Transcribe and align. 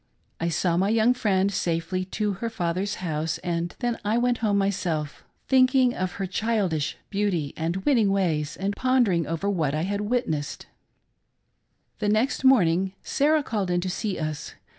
I 0.39 0.49
saw 0.49 0.77
my 0.77 0.89
young 0.89 1.13
friend 1.13 1.51
safely 1.53 2.05
to 2.05 2.33
her 2.41 2.49
father's 2.49 2.95
house, 3.05 3.37
and 3.43 3.75
then 3.81 3.99
I 4.03 4.17
went 4.17 4.39
home 4.39 4.57
myself, 4.57 5.23
thinking 5.47 5.93
of 5.93 6.13
her 6.13 6.25
childish 6.25 6.97
beauty 7.11 7.53
and 7.55 7.85
winning 7.85 8.11
ways, 8.11 8.57
and 8.57 8.75
pondering 8.75 9.27
over 9.27 9.47
what 9.47 9.75
I 9.75 9.83
had 9.83 10.01
wit 10.01 10.27
nessed. 10.27 10.65
The 11.99 12.09
next 12.09 12.43
morning 12.43 12.93
Sarah 13.03 13.43
called 13.43 13.69
in 13.69 13.79
to 13.81 13.91
see 13.91 14.17
us. 14.17 14.55